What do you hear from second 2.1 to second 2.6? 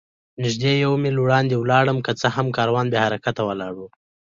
څه هم